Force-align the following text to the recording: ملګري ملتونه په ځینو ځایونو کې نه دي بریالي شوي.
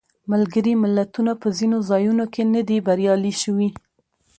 ملګري 0.31 0.73
ملتونه 0.83 1.31
په 1.41 1.47
ځینو 1.57 1.77
ځایونو 1.89 2.25
کې 2.33 2.43
نه 2.53 2.61
دي 2.67 2.77
بریالي 2.85 3.33
شوي. 3.41 3.69